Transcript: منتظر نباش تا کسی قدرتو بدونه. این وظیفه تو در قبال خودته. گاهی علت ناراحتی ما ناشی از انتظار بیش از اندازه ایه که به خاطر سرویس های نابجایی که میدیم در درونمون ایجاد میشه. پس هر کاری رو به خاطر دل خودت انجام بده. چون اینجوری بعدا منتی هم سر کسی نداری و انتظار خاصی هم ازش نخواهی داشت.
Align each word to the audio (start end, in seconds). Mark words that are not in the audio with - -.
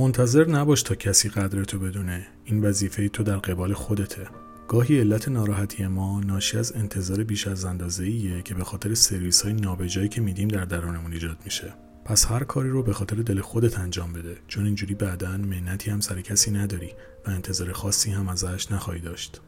منتظر 0.00 0.48
نباش 0.48 0.82
تا 0.82 0.94
کسی 0.94 1.28
قدرتو 1.28 1.78
بدونه. 1.78 2.26
این 2.44 2.64
وظیفه 2.64 3.08
تو 3.08 3.22
در 3.22 3.36
قبال 3.36 3.72
خودته. 3.72 4.28
گاهی 4.68 5.00
علت 5.00 5.28
ناراحتی 5.28 5.86
ما 5.86 6.20
ناشی 6.20 6.58
از 6.58 6.76
انتظار 6.76 7.24
بیش 7.24 7.46
از 7.46 7.64
اندازه 7.64 8.04
ایه 8.04 8.42
که 8.42 8.54
به 8.54 8.64
خاطر 8.64 8.94
سرویس 8.94 9.42
های 9.42 9.52
نابجایی 9.52 10.08
که 10.08 10.20
میدیم 10.20 10.48
در 10.48 10.64
درونمون 10.64 11.12
ایجاد 11.12 11.36
میشه. 11.44 11.74
پس 12.04 12.26
هر 12.26 12.44
کاری 12.44 12.70
رو 12.70 12.82
به 12.82 12.92
خاطر 12.92 13.16
دل 13.16 13.40
خودت 13.40 13.78
انجام 13.78 14.12
بده. 14.12 14.36
چون 14.48 14.66
اینجوری 14.66 14.94
بعدا 14.94 15.36
منتی 15.36 15.90
هم 15.90 16.00
سر 16.00 16.20
کسی 16.20 16.50
نداری 16.50 16.90
و 17.26 17.30
انتظار 17.30 17.72
خاصی 17.72 18.10
هم 18.10 18.28
ازش 18.28 18.72
نخواهی 18.72 19.00
داشت. 19.00 19.40